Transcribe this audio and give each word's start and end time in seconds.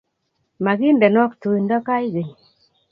Magindenok 0.63 1.31
tuindo 1.41 1.77
kaigeny 1.85 2.31